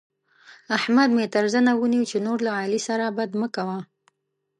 [0.77, 3.79] احمد مې تر زنه ونيو چې نور له علي سره بد مه کوه.